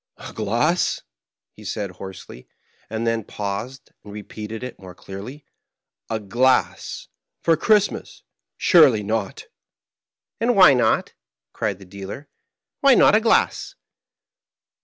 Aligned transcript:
"A 0.17 0.33
glass," 0.33 1.03
he 1.53 1.63
said, 1.63 1.91
hoarsely, 1.91 2.47
and 2.89 3.05
then 3.05 3.23
paused, 3.23 3.91
and 4.03 4.11
repeated 4.11 4.63
it 4.63 4.79
more 4.79 4.95
clearly. 4.95 5.45
"A 6.09 6.19
glass! 6.19 7.07
For 7.43 7.55
Christmas! 7.55 8.23
Surely 8.57 9.03
not!"" 9.03 9.45
And 10.41 10.55
why 10.55 10.73
not?" 10.73 11.13
cried 11.53 11.77
the 11.77 11.85
dealer." 11.85 12.29
Why 12.81 12.95
not 12.95 13.13
a 13.13 13.21
glass 13.21 13.75